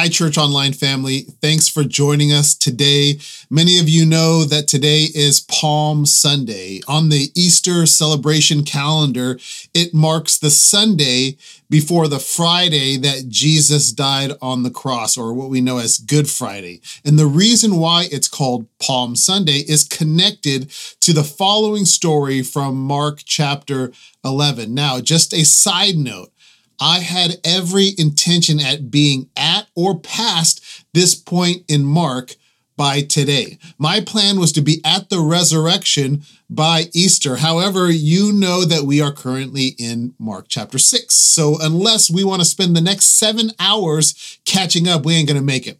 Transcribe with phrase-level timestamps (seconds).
[0.00, 1.26] Hi, Church Online family.
[1.42, 3.18] Thanks for joining us today.
[3.50, 6.80] Many of you know that today is Palm Sunday.
[6.88, 9.38] On the Easter celebration calendar,
[9.74, 11.36] it marks the Sunday
[11.68, 16.30] before the Friday that Jesus died on the cross, or what we know as Good
[16.30, 16.80] Friday.
[17.04, 20.70] And the reason why it's called Palm Sunday is connected
[21.00, 23.92] to the following story from Mark chapter
[24.24, 24.72] 11.
[24.72, 26.32] Now, just a side note.
[26.80, 32.36] I had every intention at being at or past this point in Mark
[32.76, 33.58] by today.
[33.76, 37.36] My plan was to be at the resurrection by Easter.
[37.36, 41.14] However, you know that we are currently in Mark chapter 6.
[41.14, 45.38] So unless we want to spend the next seven hours catching up, we ain't going
[45.38, 45.78] to make it.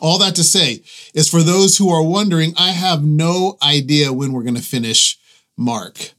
[0.00, 0.82] All that to say
[1.12, 5.18] is for those who are wondering, I have no idea when we're going to finish
[5.58, 6.12] Mark.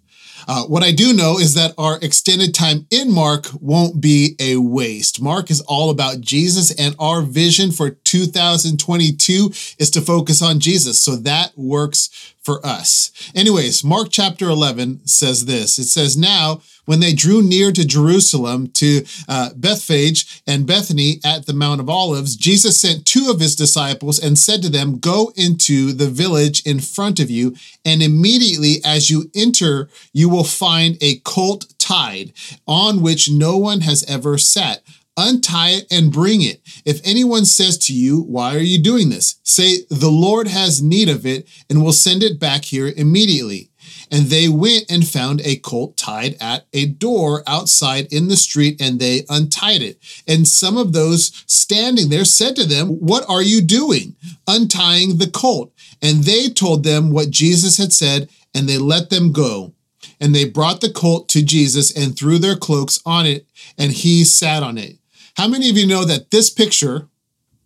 [0.50, 4.58] Uh, what I do know is that our extended time in Mark won't be a
[4.58, 5.22] waste.
[5.22, 11.00] Mark is all about Jesus, and our vision for 2022 is to focus on Jesus.
[11.00, 13.12] So that works for us.
[13.36, 18.66] Anyways, Mark chapter 11 says this It says, Now, when they drew near to Jerusalem,
[18.70, 23.56] to uh, Bethphage and Bethany at the Mount of Olives, Jesus sent two of his
[23.56, 28.78] disciples and said to them, Go into the village in front of you, and immediately
[28.84, 32.34] as you enter, you will find a colt tied
[32.68, 34.82] on which no one has ever sat
[35.16, 36.62] untie it and bring it.
[36.86, 39.36] If anyone says to you, Why are you doing this?
[39.44, 43.69] Say, The Lord has need of it and will send it back here immediately.
[44.12, 48.82] And they went and found a colt tied at a door outside in the street,
[48.82, 50.00] and they untied it.
[50.28, 54.16] And some of those standing there said to them, What are you doing?
[54.48, 55.74] Untying the colt.
[56.02, 59.74] And they told them what Jesus had said, and they let them go.
[60.20, 63.46] And they brought the colt to Jesus and threw their cloaks on it,
[63.78, 64.98] and he sat on it.
[65.38, 67.08] How many of you know that this picture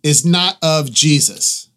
[0.04, 1.70] is not of Jesus?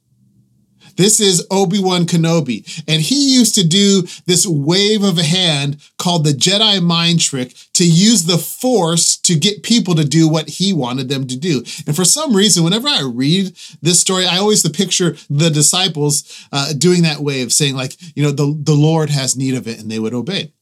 [0.97, 2.85] This is Obi-Wan Kenobi.
[2.87, 7.55] And he used to do this wave of a hand called the Jedi mind trick
[7.75, 11.63] to use the force to get people to do what he wanted them to do.
[11.87, 16.73] And for some reason, whenever I read this story, I always picture the disciples uh,
[16.73, 19.91] doing that wave, saying like, you know, the, the Lord has need of it and
[19.91, 20.53] they would obey.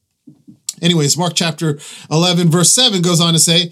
[0.81, 1.79] Anyways, Mark chapter
[2.11, 3.71] 11, verse 7 goes on to say,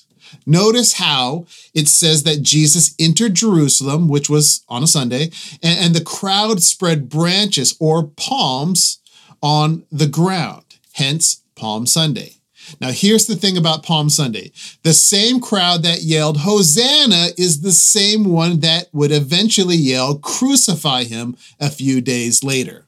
[0.45, 5.31] Notice how it says that Jesus entered Jerusalem, which was on a Sunday,
[5.61, 8.99] and, and the crowd spread branches or palms
[9.41, 10.63] on the ground,
[10.93, 12.35] hence Palm Sunday.
[12.79, 14.51] Now, here's the thing about Palm Sunday
[14.83, 21.03] the same crowd that yelled, Hosanna, is the same one that would eventually yell, Crucify
[21.03, 22.87] him a few days later.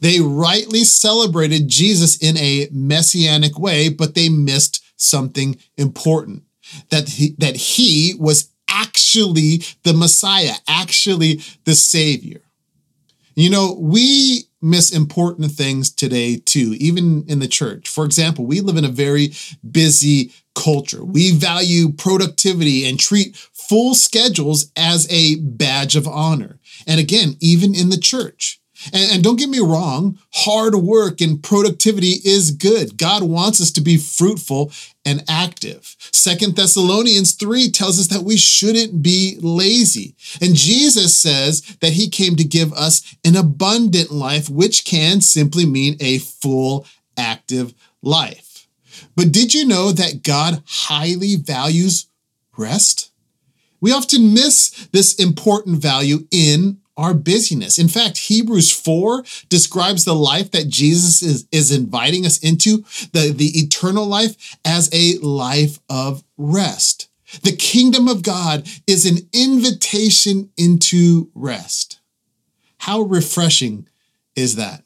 [0.00, 6.44] They rightly celebrated Jesus in a messianic way, but they missed something important
[6.90, 12.40] that he, that he was actually the Messiah, actually the Savior.
[13.36, 17.88] You know, we miss important things today too, even in the church.
[17.88, 19.32] For example, we live in a very
[19.68, 21.04] busy culture.
[21.04, 26.60] We value productivity and treat full schedules as a badge of honor.
[26.86, 28.60] And again, even in the church.
[28.92, 32.98] And, and, don't get me wrong, hard work and productivity is good.
[32.98, 34.72] God wants us to be fruitful
[35.04, 35.96] and active.
[35.98, 40.16] Second Thessalonians 3 tells us that we shouldn't be lazy.
[40.40, 45.66] And Jesus says that he came to give us an abundant life, which can simply
[45.66, 46.86] mean a full
[47.16, 48.66] active life.
[49.16, 52.06] But did you know that God highly values
[52.56, 53.10] rest?
[53.80, 57.78] We often miss this important value in our busyness.
[57.78, 63.32] In fact, Hebrews 4 describes the life that Jesus is, is inviting us into, the,
[63.34, 67.08] the eternal life, as a life of rest.
[67.42, 71.98] The kingdom of God is an invitation into rest.
[72.78, 73.88] How refreshing
[74.36, 74.83] is that?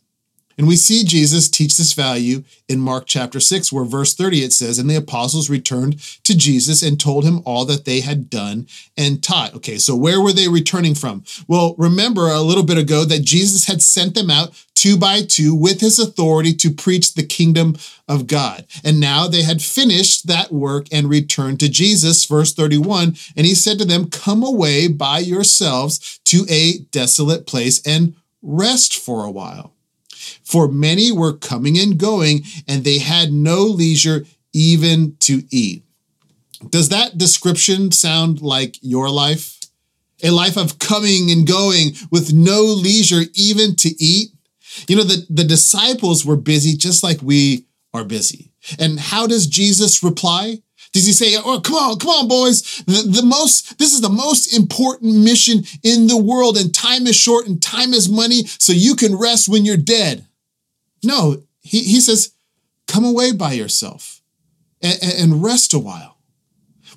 [0.58, 4.52] And we see Jesus teach this value in Mark chapter 6, where verse 30 it
[4.52, 8.66] says, And the apostles returned to Jesus and told him all that they had done
[8.96, 9.55] and taught.
[9.55, 11.22] Okay, so where were they returning from?
[11.46, 15.55] Well, remember a little bit ago that Jesus had sent them out two by two
[15.55, 17.76] with his authority to preach the kingdom
[18.08, 18.66] of God.
[18.84, 23.16] And now they had finished that work and returned to Jesus, verse 31.
[23.37, 28.96] And he said to them, Come away by yourselves to a desolate place and rest
[28.96, 29.72] for a while.
[30.43, 35.85] For many were coming and going, and they had no leisure even to eat.
[36.70, 39.59] Does that description sound like your life?
[40.23, 44.31] A life of coming and going with no leisure even to eat?
[44.88, 48.53] You know, the, the disciples were busy just like we are busy.
[48.79, 50.62] And how does Jesus reply?
[50.98, 52.82] Does he say, oh, come on, come on, boys.
[52.86, 57.16] The, the most, this is the most important mission in the world, and time is
[57.16, 60.26] short and time is money, so you can rest when you're dead.
[61.04, 62.32] No, he, he says,
[62.86, 64.22] come away by yourself
[64.82, 66.18] and, and rest a while.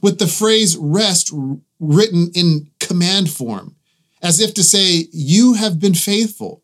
[0.01, 1.31] With the phrase rest
[1.80, 3.75] written in command form,
[4.24, 6.63] as if to say, you have been faithful.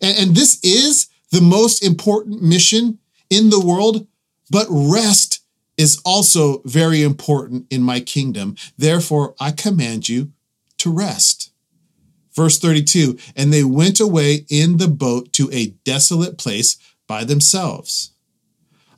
[0.00, 2.98] And, and this is the most important mission
[3.28, 4.06] in the world,
[4.50, 5.35] but rest
[5.76, 8.56] is also very important in my kingdom.
[8.78, 10.32] Therefore, I command you
[10.78, 11.52] to rest.
[12.34, 16.76] Verse 32 And they went away in the boat to a desolate place
[17.06, 18.12] by themselves.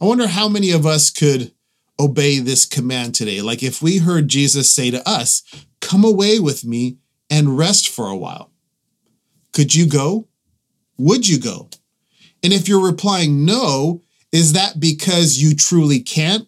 [0.00, 1.52] I wonder how many of us could
[1.98, 3.40] obey this command today.
[3.40, 5.42] Like if we heard Jesus say to us,
[5.80, 6.98] Come away with me
[7.30, 8.50] and rest for a while.
[9.52, 10.28] Could you go?
[10.98, 11.70] Would you go?
[12.42, 14.02] And if you're replying no,
[14.32, 16.47] is that because you truly can't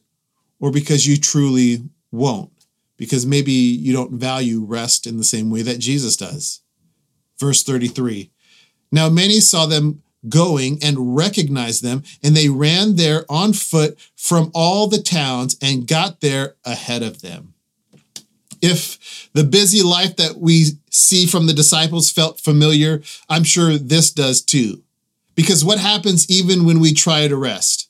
[0.60, 2.52] or because you truly won't,
[2.96, 6.60] because maybe you don't value rest in the same way that Jesus does.
[7.38, 8.30] Verse 33
[8.92, 14.50] Now many saw them going and recognized them, and they ran there on foot from
[14.54, 17.54] all the towns and got there ahead of them.
[18.62, 24.10] If the busy life that we see from the disciples felt familiar, I'm sure this
[24.10, 24.82] does too.
[25.34, 27.88] Because what happens even when we try to rest?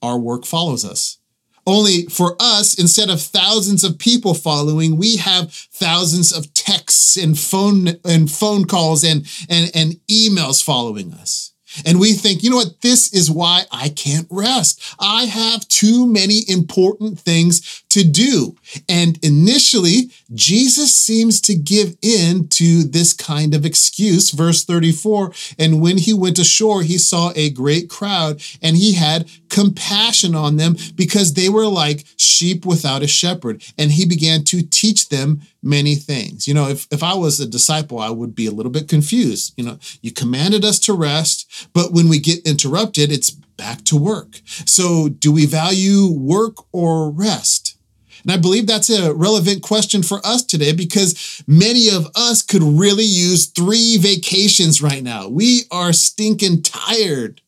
[0.00, 1.18] Our work follows us.
[1.66, 7.38] Only for us, instead of thousands of people following, we have thousands of texts and
[7.38, 11.52] phone and phone calls and, and, and emails following us.
[11.84, 12.82] And we think, you know what?
[12.82, 14.94] This is why I can't rest.
[15.00, 18.56] I have too many important things to do.
[18.88, 24.32] And initially, Jesus seems to give in to this kind of excuse.
[24.32, 29.30] Verse 34 And when he went ashore, he saw a great crowd and he had
[29.48, 33.62] compassion on them because they were like sheep without a shepherd.
[33.78, 36.48] And he began to teach them many things.
[36.48, 39.54] You know, if, if I was a disciple, I would be a little bit confused.
[39.56, 43.96] You know, you commanded us to rest, but when we get interrupted, it's back to
[43.96, 44.40] work.
[44.66, 47.76] So do we value work or rest?
[48.24, 52.62] And I believe that's a relevant question for us today because many of us could
[52.62, 55.28] really use three vacations right now.
[55.28, 57.42] We are stinking tired.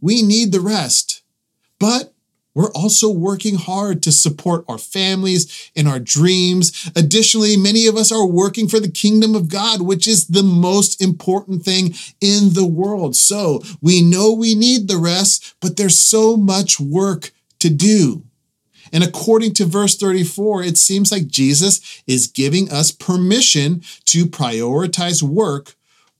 [0.00, 1.22] We need the rest.
[1.80, 2.14] But
[2.54, 6.90] we're also working hard to support our families and our dreams.
[6.94, 11.02] Additionally, many of us are working for the kingdom of God, which is the most
[11.02, 13.16] important thing in the world.
[13.16, 18.22] So we know we need the rest, but there's so much work to do.
[18.92, 25.22] And according to verse 34, it seems like Jesus is giving us permission to prioritize
[25.22, 25.74] work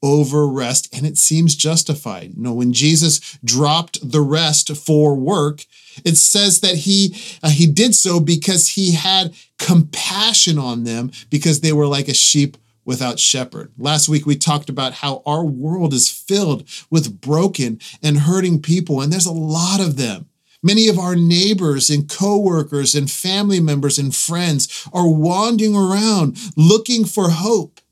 [0.05, 2.35] over rest, and it seems justified.
[2.37, 5.65] You know, when Jesus dropped the rest for work,
[6.05, 11.61] it says that he uh, he did so because he had compassion on them because
[11.61, 13.73] they were like a sheep without shepherd.
[13.79, 19.01] Last week we talked about how our world is filled with broken and hurting people
[19.01, 20.29] and there's a lot of them.
[20.65, 27.05] Many of our neighbors and coworkers and family members and friends are wandering around looking
[27.05, 27.83] for hope.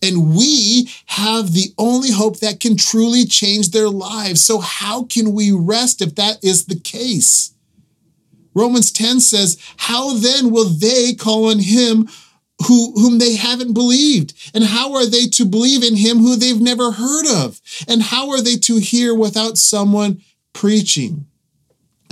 [0.00, 4.42] And we have the only hope that can truly change their lives.
[4.42, 7.52] So, how can we rest if that is the case?
[8.54, 12.08] Romans 10 says, How then will they call on him
[12.66, 14.32] who, whom they haven't believed?
[14.54, 17.60] And how are they to believe in him who they've never heard of?
[17.86, 20.22] And how are they to hear without someone
[20.54, 21.26] preaching?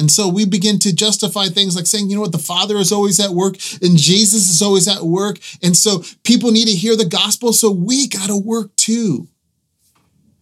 [0.00, 2.90] And so we begin to justify things like saying, you know what, the Father is
[2.90, 5.38] always at work and Jesus is always at work.
[5.62, 7.52] And so people need to hear the gospel.
[7.52, 9.28] So we got to work too.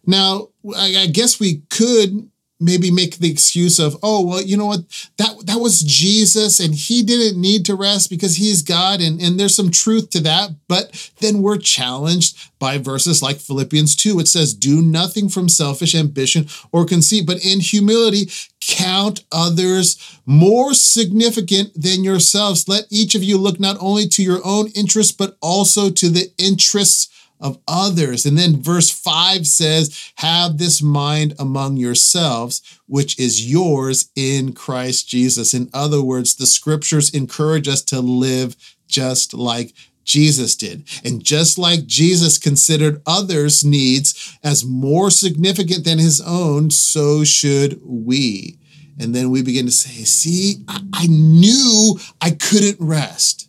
[0.06, 4.80] Now, I guess we could maybe make the excuse of, oh, well, you know what,
[5.16, 9.38] that that was Jesus and he didn't need to rest because he's God, and, and
[9.38, 10.50] there's some truth to that.
[10.66, 15.94] But then we're challenged by verses like Philippians 2, it says, Do nothing from selfish
[15.94, 18.30] ambition or conceit, but in humility
[18.68, 22.68] count others more significant than yourselves.
[22.68, 26.30] Let each of you look not only to your own interests, but also to the
[26.38, 27.08] interests
[27.40, 28.26] of others.
[28.26, 35.08] And then verse 5 says, Have this mind among yourselves, which is yours in Christ
[35.08, 35.54] Jesus.
[35.54, 38.54] In other words, the scriptures encourage us to live
[38.86, 39.72] just like
[40.04, 40.84] Jesus did.
[41.04, 47.80] And just like Jesus considered others' needs as more significant than his own, so should
[47.84, 48.57] we.
[48.98, 53.48] And then we begin to say, see, I, I knew I couldn't rest.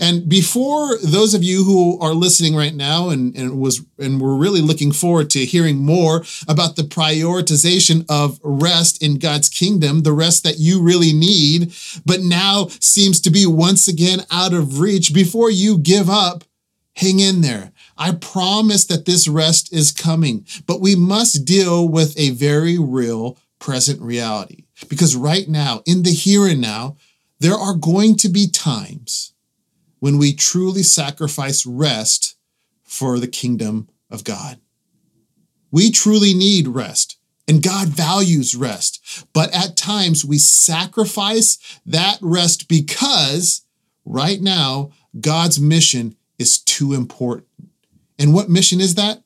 [0.00, 4.36] And before those of you who are listening right now and, and was and we're
[4.36, 10.12] really looking forward to hearing more about the prioritization of rest in God's kingdom, the
[10.12, 11.72] rest that you really need,
[12.04, 16.44] but now seems to be once again out of reach, before you give up,
[16.96, 17.72] hang in there.
[17.96, 23.38] I promise that this rest is coming, but we must deal with a very real
[23.58, 24.64] present reality.
[24.88, 26.96] Because right now, in the here and now,
[27.40, 29.32] there are going to be times
[30.00, 32.36] when we truly sacrifice rest
[32.84, 34.58] for the kingdom of God.
[35.70, 39.26] We truly need rest, and God values rest.
[39.32, 43.62] But at times we sacrifice that rest because
[44.04, 47.48] right now God's mission is too important.
[48.18, 49.22] And what mission is that?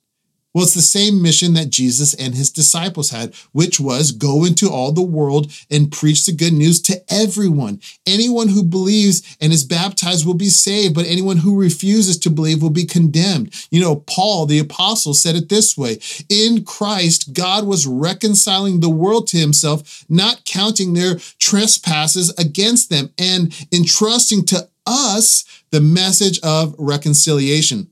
[0.54, 4.68] Well, it's the same mission that Jesus and his disciples had, which was go into
[4.70, 7.80] all the world and preach the good news to everyone.
[8.06, 12.60] Anyone who believes and is baptized will be saved, but anyone who refuses to believe
[12.60, 13.54] will be condemned.
[13.70, 18.90] You know, Paul, the apostle, said it this way In Christ, God was reconciling the
[18.90, 26.40] world to himself, not counting their trespasses against them, and entrusting to us the message
[26.40, 27.88] of reconciliation.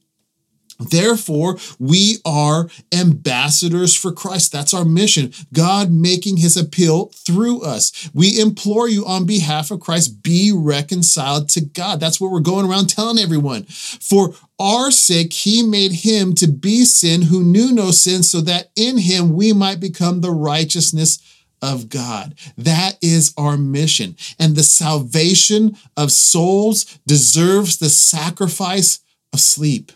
[0.80, 4.52] Therefore, we are ambassadors for Christ.
[4.52, 5.32] That's our mission.
[5.52, 8.10] God making his appeal through us.
[8.14, 12.00] We implore you on behalf of Christ, be reconciled to God.
[12.00, 13.64] That's what we're going around telling everyone.
[13.64, 18.70] For our sake, he made him to be sin who knew no sin, so that
[18.76, 21.18] in him we might become the righteousness
[21.62, 22.34] of God.
[22.56, 24.16] That is our mission.
[24.38, 29.00] And the salvation of souls deserves the sacrifice
[29.32, 29.92] of sleep.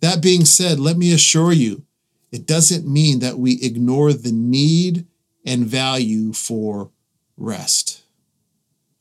[0.00, 1.84] That being said, let me assure you,
[2.30, 5.06] it doesn't mean that we ignore the need
[5.44, 6.90] and value for
[7.36, 8.02] rest.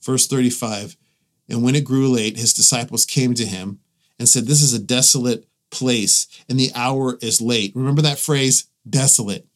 [0.01, 0.95] Verse 35
[1.49, 3.79] And when it grew late, his disciples came to him
[4.19, 7.73] and said, This is a desolate place, and the hour is late.
[7.75, 9.47] Remember that phrase, desolate.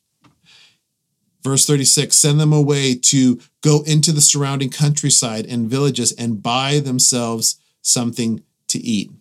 [1.44, 6.80] Verse 36 Send them away to go into the surrounding countryside and villages and buy
[6.80, 9.12] themselves something to eat.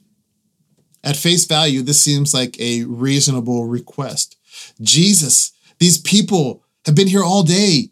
[1.05, 4.37] At face value, this seems like a reasonable request.
[4.81, 7.91] Jesus, these people have been here all day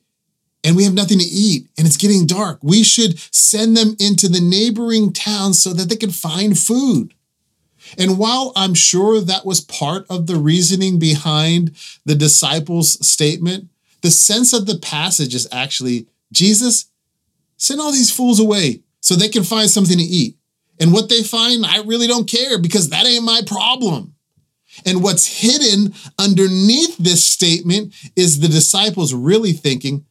[0.64, 2.58] and we have nothing to eat and it's getting dark.
[2.62, 7.14] We should send them into the neighboring towns so that they can find food.
[7.96, 13.68] And while I'm sure that was part of the reasoning behind the disciples' statement,
[14.02, 16.86] the sense of the passage is actually Jesus,
[17.56, 20.35] send all these fools away so they can find something to eat.
[20.78, 24.14] And what they find, I really don't care because that ain't my problem.
[24.84, 30.04] And what's hidden underneath this statement is the disciples really thinking,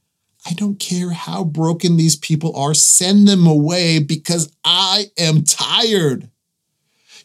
[0.48, 6.30] I don't care how broken these people are, send them away because I am tired.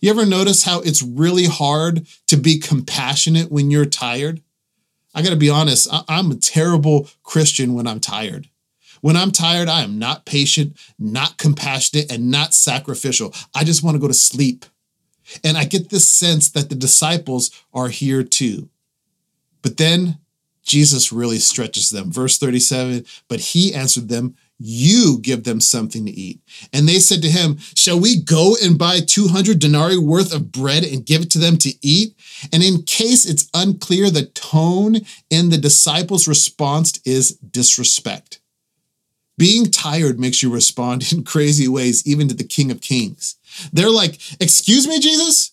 [0.01, 4.43] You ever notice how it's really hard to be compassionate when you're tired?
[5.15, 8.50] I gotta be honest, I'm a terrible Christian when I'm tired.
[9.01, 13.35] When I'm tired, I am not patient, not compassionate, and not sacrificial.
[13.55, 14.65] I just want to go to sleep.
[15.45, 18.69] And I get this sense that the disciples are here too.
[19.63, 20.19] But then
[20.63, 22.13] Jesus really stretches them.
[22.13, 26.41] Verse 37 But he answered them, You give them something to eat.
[26.73, 30.85] And they said to him, Shall we go and buy 200 denarii worth of bread
[30.85, 32.15] and give it to them to eat?
[32.53, 34.97] And in case it's unclear, the tone
[35.31, 38.40] in the disciples' response is disrespect.
[39.41, 43.37] Being tired makes you respond in crazy ways, even to the King of Kings.
[43.73, 45.53] They're like, Excuse me, Jesus?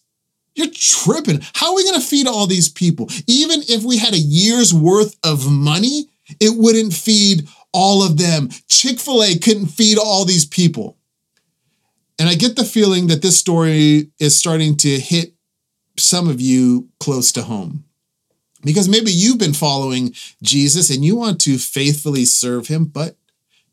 [0.56, 1.39] You're tripping.
[1.53, 3.10] How are we going to feed all these people?
[3.27, 6.10] Even if we had a year's worth of money,
[6.41, 8.50] it wouldn't feed all of them.
[8.67, 10.98] Chick fil A couldn't feed all these people.
[12.20, 15.34] And I get the feeling that this story is starting to hit
[15.96, 17.86] some of you close to home.
[18.63, 23.15] Because maybe you've been following Jesus and you want to faithfully serve him, but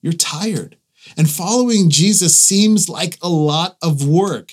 [0.05, 0.77] you're tired.
[1.17, 4.53] And following Jesus seems like a lot of work.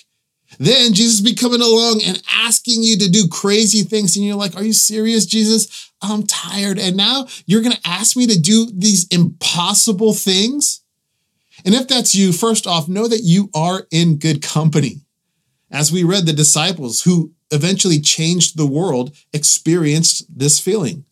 [0.59, 4.15] Then Jesus be coming along and asking you to do crazy things.
[4.15, 5.91] And you're like, Are you serious, Jesus?
[6.01, 6.79] I'm tired.
[6.79, 10.83] And now you're going to ask me to do these impossible things?
[11.65, 15.01] And if that's you, first off, know that you are in good company.
[15.69, 21.03] As we read, the disciples who eventually changed the world experienced this feeling.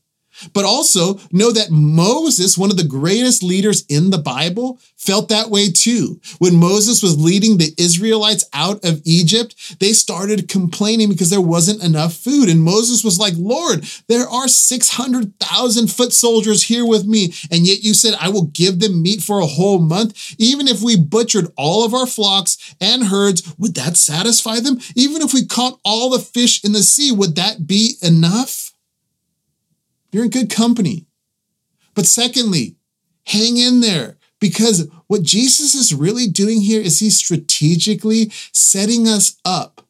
[0.54, 5.50] But also know that Moses, one of the greatest leaders in the Bible, felt that
[5.50, 6.20] way too.
[6.40, 11.84] When Moses was leading the Israelites out of Egypt, they started complaining because there wasn't
[11.84, 12.50] enough food.
[12.50, 17.34] And Moses was like, Lord, there are 600,000 foot soldiers here with me.
[17.52, 20.36] And yet you said, I will give them meat for a whole month.
[20.38, 24.80] Even if we butchered all of our flocks and herds, would that satisfy them?
[24.96, 28.69] Even if we caught all the fish in the sea, would that be enough?
[30.12, 31.06] You're in good company.
[31.96, 32.76] But secondly,
[33.26, 39.38] hang in there because what Jesus is really doing here is he's strategically setting us
[39.44, 39.86] up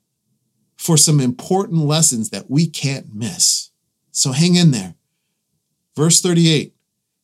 [0.77, 3.69] for some important lessons that we can't miss.
[4.11, 4.95] So hang in there.
[5.95, 6.73] Verse 38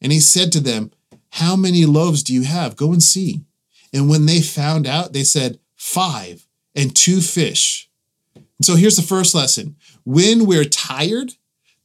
[0.02, 0.92] And he said to them,
[1.32, 2.76] How many loaves do you have?
[2.76, 3.46] Go and see.
[3.94, 7.90] And when they found out, they said, Five and two fish.
[8.62, 11.34] So here's the first lesson when we're tired,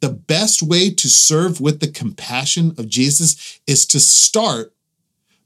[0.01, 4.73] the best way to serve with the compassion of Jesus is to start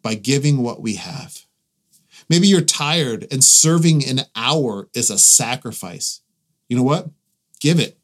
[0.03, 1.41] by giving what we have.
[2.29, 6.21] Maybe you're tired and serving an hour is a sacrifice.
[6.69, 7.09] You know what?
[7.61, 7.99] Give it.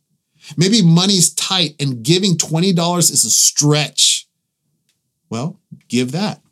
[0.57, 4.27] Maybe money's tight and giving $20 is a stretch.
[5.29, 6.43] Well, give that.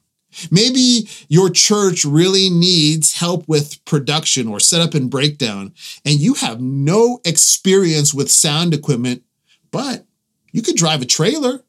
[0.50, 5.72] Maybe your church really needs help with production or setup and breakdown,
[6.04, 9.22] and you have no experience with sound equipment
[9.70, 10.06] but
[10.52, 11.62] you could drive a trailer.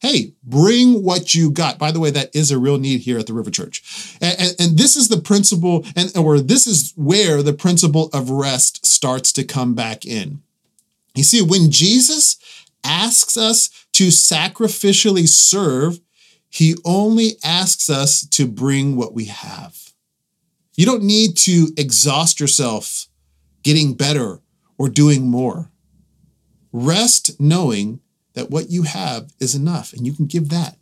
[0.00, 1.78] Hey, bring what you got.
[1.78, 4.16] By the way, that is a real need here at the River Church.
[4.20, 8.30] And, and, and this is the principle, and or this is where the principle of
[8.30, 10.42] rest starts to come back in.
[11.16, 12.38] You see, when Jesus
[12.84, 15.98] asks us to sacrificially serve,
[16.48, 19.92] he only asks us to bring what we have.
[20.76, 23.08] You don't need to exhaust yourself
[23.64, 24.40] getting better
[24.78, 25.70] or doing more.
[26.86, 28.00] Rest knowing
[28.34, 30.76] that what you have is enough and you can give that.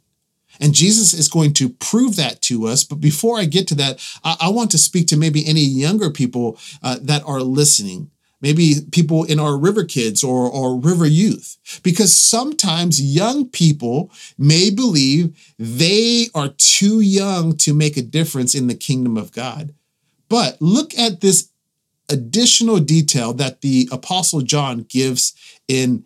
[0.61, 2.85] And Jesus is going to prove that to us.
[2.85, 6.11] But before I get to that, I, I want to speak to maybe any younger
[6.11, 8.11] people uh, that are listening.
[8.43, 14.71] Maybe people in our river kids or, or river youth, because sometimes young people may
[14.71, 19.75] believe they are too young to make a difference in the kingdom of God.
[20.29, 21.49] But look at this
[22.09, 25.35] additional detail that the Apostle John gives
[25.69, 26.05] in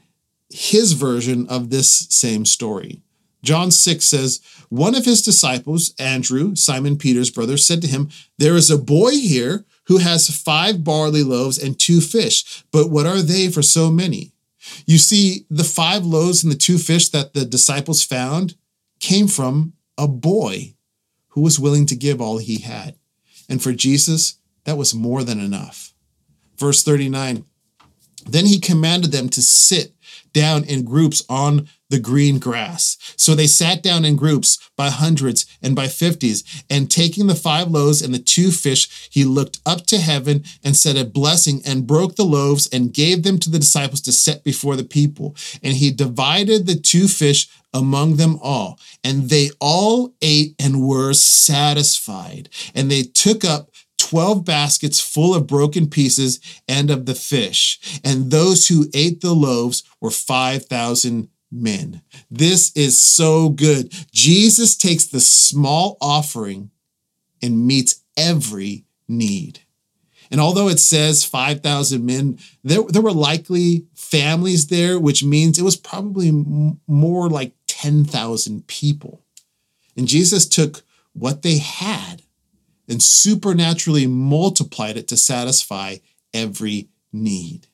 [0.48, 3.02] his version of this same story.
[3.42, 8.56] John 6 says, One of his disciples, Andrew, Simon Peter's brother, said to him, There
[8.56, 13.22] is a boy here who has five barley loaves and two fish, but what are
[13.22, 14.32] they for so many?
[14.86, 18.56] You see, the five loaves and the two fish that the disciples found
[19.00, 20.74] came from a boy
[21.28, 22.96] who was willing to give all he had.
[23.48, 24.34] And for Jesus,
[24.64, 25.92] that was more than enough.
[26.58, 27.44] Verse 39
[28.26, 29.94] Then he commanded them to sit
[30.32, 32.96] down in groups on the green grass.
[33.16, 36.64] So they sat down in groups by hundreds and by fifties.
[36.70, 40.76] And taking the five loaves and the two fish, he looked up to heaven and
[40.76, 44.44] said a blessing and broke the loaves and gave them to the disciples to set
[44.44, 45.34] before the people.
[45.62, 48.78] And he divided the two fish among them all.
[49.02, 52.48] And they all ate and were satisfied.
[52.74, 53.70] And they took up
[54.10, 58.00] 12 baskets full of broken pieces and of the fish.
[58.02, 62.02] And those who ate the loaves were 5,000 men.
[62.28, 63.94] This is so good.
[64.10, 66.72] Jesus takes the small offering
[67.40, 69.60] and meets every need.
[70.28, 75.62] And although it says 5,000 men, there, there were likely families there, which means it
[75.62, 79.24] was probably more like 10,000 people.
[79.96, 82.22] And Jesus took what they had
[82.90, 85.96] and supernaturally multiplied it to satisfy
[86.34, 87.68] every need.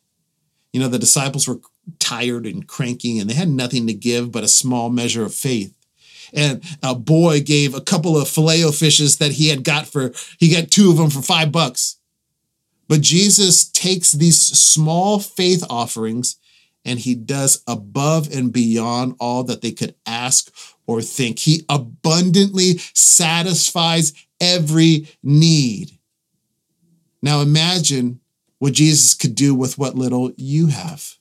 [0.73, 1.61] You know, the disciples were
[1.99, 5.73] tired and cranky and they had nothing to give but a small measure of faith.
[6.35, 10.55] And a boy gave a couple of filet fishes that he had got for, he
[10.55, 11.97] got two of them for five bucks.
[12.89, 16.37] But Jesus takes these small faith offerings
[16.85, 20.53] and he does above and beyond all that they could ask
[20.87, 21.41] or think.
[21.41, 25.93] He abundantly satisfies every need.
[27.23, 28.21] Now imagine
[28.59, 31.17] what Jesus could do with what little you have.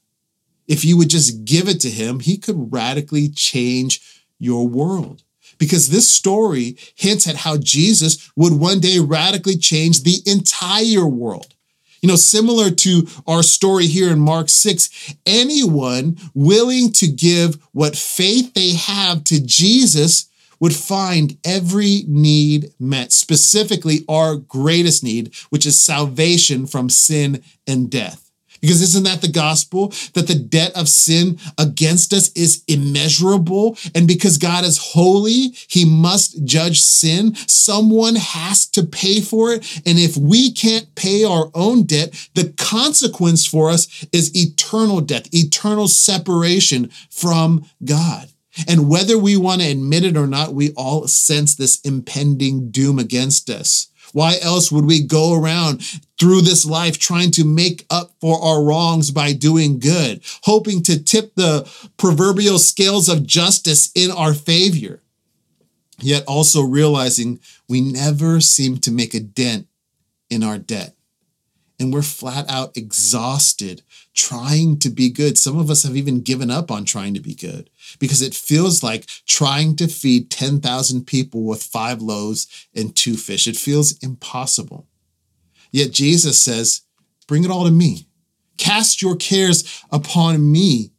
[0.67, 5.23] If you would just give it to him, he could radically change your world.
[5.57, 11.53] Because this story hints at how Jesus would one day radically change the entire world.
[12.01, 17.95] You know, similar to our story here in Mark 6, anyone willing to give what
[17.95, 25.65] faith they have to Jesus would find every need met, specifically our greatest need, which
[25.65, 28.25] is salvation from sin and death.
[28.61, 29.89] Because isn't that the gospel?
[30.13, 33.77] That the debt of sin against us is immeasurable.
[33.93, 37.35] And because God is holy, he must judge sin.
[37.35, 39.81] Someone has to pay for it.
[39.85, 45.31] And if we can't pay our own debt, the consequence for us is eternal death,
[45.31, 48.29] eternal separation from God.
[48.67, 52.99] And whether we want to admit it or not, we all sense this impending doom
[52.99, 53.87] against us.
[54.13, 55.81] Why else would we go around
[56.17, 61.03] through this life trying to make up for our wrongs by doing good, hoping to
[61.03, 65.01] tip the proverbial scales of justice in our favor?
[65.99, 69.67] Yet also realizing we never seem to make a dent
[70.29, 70.94] in our debt.
[71.79, 73.81] And we're flat out exhausted
[74.13, 75.37] trying to be good.
[75.37, 78.81] Some of us have even given up on trying to be good because it feels
[78.81, 83.45] like trying to feed 10,000 people with five loaves and two fish.
[83.45, 84.87] It feels impossible.
[85.71, 86.83] Yet Jesus says,
[87.27, 88.07] Bring it all to me.
[88.57, 90.91] Cast your cares upon me,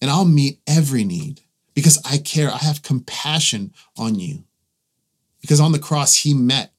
[0.00, 1.42] and I'll meet every need
[1.74, 2.50] because I care.
[2.50, 4.44] I have compassion on you.
[5.40, 6.72] Because on the cross, he met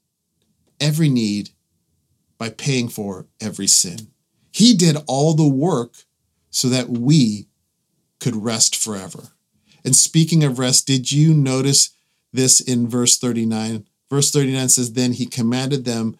[0.80, 1.52] every need
[2.38, 4.08] by paying for every sin.
[4.52, 5.94] He did all the work
[6.50, 7.48] so that we
[8.20, 9.30] could rest forever.
[9.84, 11.92] And speaking of rest, did you notice
[12.32, 13.86] this in verse 39?
[14.10, 16.18] Verse 39 says, Then he commanded them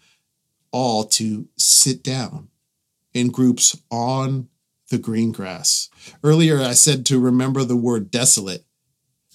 [0.72, 2.50] all to sit down
[3.14, 4.50] in groups on
[4.90, 5.90] the green grass.
[6.24, 8.66] Earlier, I said to remember the word desolate.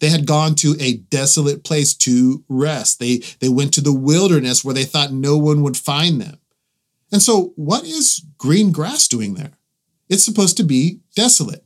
[0.00, 3.00] They had gone to a desolate place to rest.
[3.00, 6.39] They, they went to the wilderness where they thought no one would find them.
[7.12, 9.52] And so, what is green grass doing there?
[10.08, 11.64] It's supposed to be desolate.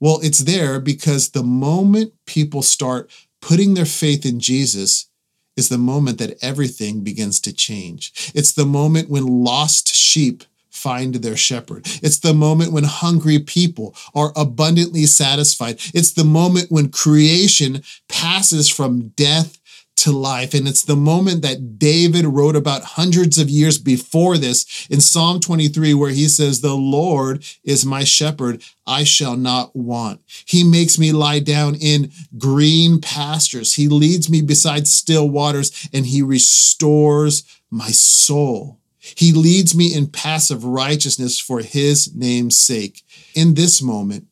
[0.00, 5.08] Well, it's there because the moment people start putting their faith in Jesus
[5.56, 8.32] is the moment that everything begins to change.
[8.34, 11.84] It's the moment when lost sheep find their shepherd.
[12.02, 15.80] It's the moment when hungry people are abundantly satisfied.
[15.92, 19.57] It's the moment when creation passes from death
[19.98, 20.54] to life.
[20.54, 25.40] And it's the moment that David wrote about hundreds of years before this in Psalm
[25.40, 30.20] 23, where he says, The Lord is my shepherd, I shall not want.
[30.46, 33.74] He makes me lie down in green pastures.
[33.74, 38.78] He leads me beside still waters, and he restores my soul.
[38.98, 43.02] He leads me in paths of righteousness for his name's sake.
[43.34, 44.26] In this moment,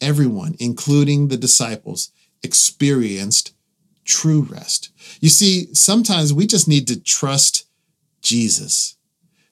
[0.00, 2.10] everyone, including the disciples,
[2.42, 3.52] experienced
[4.08, 4.88] true rest.
[5.20, 7.66] You see, sometimes we just need to trust
[8.22, 8.96] Jesus.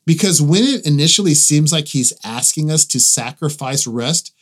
[0.07, 4.33] Because when it initially seems like he's asking us to sacrifice rest,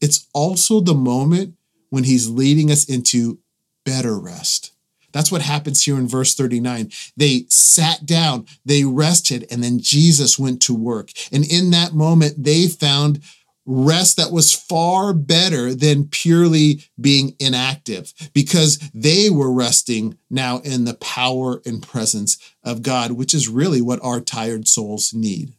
[0.00, 1.54] it's also the moment
[1.90, 3.38] when he's leading us into
[3.84, 4.72] better rest.
[5.12, 6.90] That's what happens here in verse 39.
[7.16, 11.10] They sat down, they rested, and then Jesus went to work.
[11.32, 13.22] And in that moment, they found
[13.66, 20.84] rest that was far better than purely being inactive because they were resting now in
[20.84, 25.54] the power and presence of God, which is really what our tired souls need.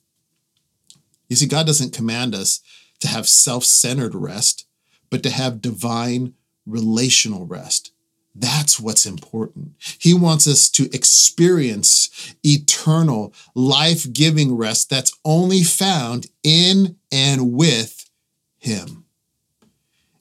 [1.30, 2.62] You see, God doesn't command us
[3.00, 4.68] to have self centered rest,
[5.10, 6.34] but to have divine
[6.66, 7.92] relational rest.
[8.36, 9.76] That's what's important.
[9.98, 18.10] He wants us to experience eternal, life giving rest that's only found in and with
[18.58, 19.06] Him.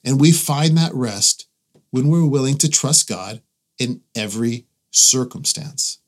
[0.05, 1.48] And we find that rest
[1.90, 3.42] when we're willing to trust God
[3.79, 5.98] in every circumstance.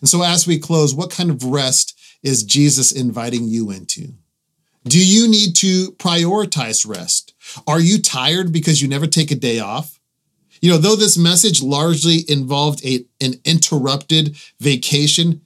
[0.00, 4.14] And so, as we close, what kind of rest is Jesus inviting you into?
[4.84, 7.34] Do you need to prioritize rest?
[7.66, 10.00] Are you tired because you never take a day off?
[10.60, 15.42] You know, though this message largely involved a, an interrupted vacation,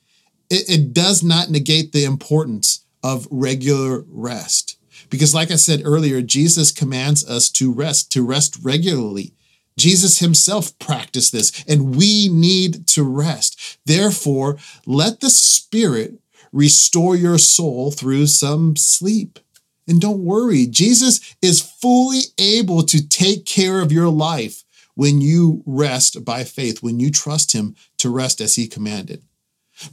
[0.50, 4.76] it, it does not negate the importance of regular rest.
[5.10, 9.32] Because, like I said earlier, Jesus commands us to rest, to rest regularly.
[9.78, 13.78] Jesus himself practiced this, and we need to rest.
[13.86, 16.20] Therefore, let the Spirit
[16.52, 19.38] restore your soul through some sleep.
[19.86, 24.64] And don't worry, Jesus is fully able to take care of your life
[24.98, 29.22] when you rest by faith, when you trust Him to rest as He commanded.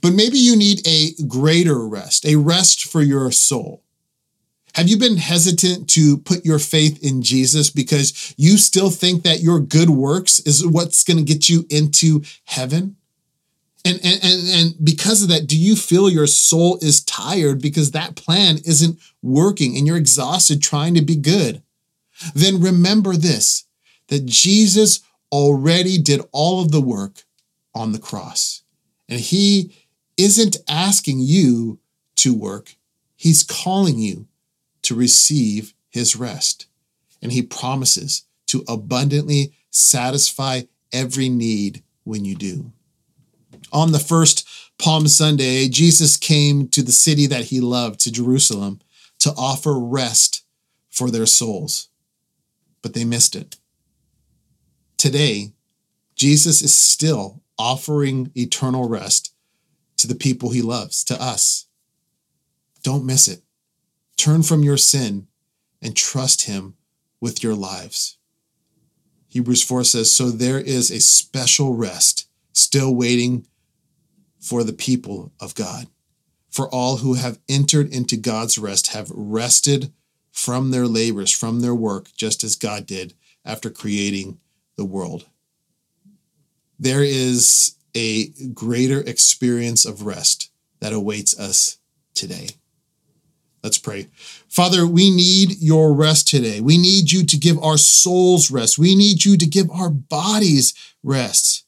[0.02, 3.84] But maybe you need a greater rest, a rest for your soul.
[4.74, 9.42] Have you been hesitant to put your faith in Jesus because you still think that
[9.42, 12.96] your good works is what's going to get you into heaven?
[13.86, 17.92] And, and, and, and because of that, do you feel your soul is tired because
[17.92, 21.62] that plan isn't working and you're exhausted trying to be good?
[22.34, 23.65] Then remember this
[24.08, 27.24] that Jesus already did all of the work
[27.74, 28.64] on the cross.
[29.10, 29.76] And he
[30.18, 31.80] isn't asking you
[32.18, 32.76] to work,
[33.16, 34.28] he's calling you
[34.84, 36.68] to receive his rest.
[37.22, 40.62] And he promises to abundantly satisfy
[40.94, 42.72] every need when you do.
[43.74, 48.80] On the first Palm Sunday, Jesus came to the city that he loved, to Jerusalem,
[49.20, 50.44] to offer rest
[50.90, 51.90] for their souls.
[52.82, 53.58] But they missed it.
[55.06, 55.54] Today,
[56.16, 59.36] Jesus is still offering eternal rest
[59.98, 61.68] to the people he loves, to us.
[62.82, 63.44] Don't miss it.
[64.18, 65.28] Turn from your sin
[65.80, 66.74] and trust him
[67.22, 68.18] with your lives.
[69.28, 73.46] Hebrews 4 says, So there is a special rest still waiting
[74.40, 75.86] for the people of God.
[76.50, 79.94] For all who have entered into God's rest have rested
[80.32, 83.14] from their labors, from their work, just as God did
[83.46, 84.40] after creating
[84.78, 85.26] the world.
[86.80, 91.78] There is a greater experience of rest that awaits us
[92.14, 92.50] today.
[93.64, 94.08] Let's pray.
[94.48, 96.62] Father, we need your rest today.
[96.62, 98.78] We need you to give our souls rest.
[98.78, 101.66] We need you to give our bodies rest.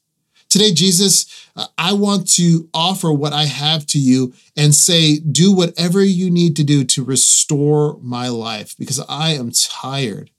[0.49, 6.03] Today, Jesus, I want to offer what I have to you and say, do whatever
[6.03, 10.29] you need to do to restore my life because I am tired.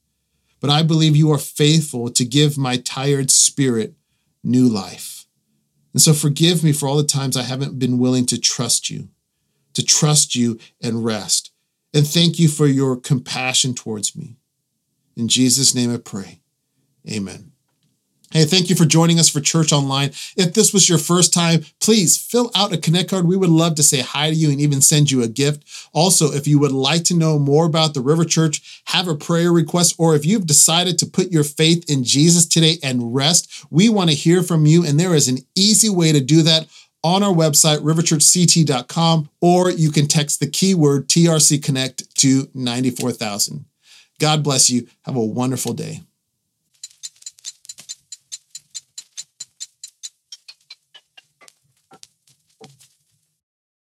[0.61, 3.95] But I believe you are faithful to give my tired spirit
[4.43, 5.27] new life.
[5.93, 9.09] And so forgive me for all the times I haven't been willing to trust you,
[9.75, 11.53] to trust you and rest.
[11.95, 14.37] And thank you for your compassion towards me.
[15.17, 16.41] In Jesus' name I pray.
[17.11, 17.53] Amen.
[18.31, 20.11] Hey, thank you for joining us for Church Online.
[20.37, 23.27] If this was your first time, please fill out a Connect card.
[23.27, 25.65] We would love to say hi to you and even send you a gift.
[25.95, 29.51] Also, if you would like to know more about the River Church, have a prayer
[29.51, 33.89] request, or if you've decided to put your faith in Jesus today and rest, we
[33.89, 34.85] want to hear from you.
[34.85, 36.67] And there is an easy way to do that
[37.03, 43.65] on our website, riverchurchct.com, or you can text the keyword TRC Connect to 94,000.
[44.21, 44.87] God bless you.
[45.07, 46.03] Have a wonderful day.